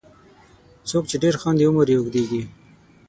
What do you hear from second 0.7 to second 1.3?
•څوک چې